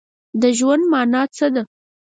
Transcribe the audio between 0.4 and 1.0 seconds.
د ژوند